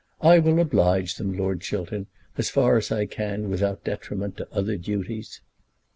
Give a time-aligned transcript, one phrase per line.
[0.23, 4.75] I will oblige them, Lord Chiltern, as far as I can without detriment to other
[4.75, 5.41] duties."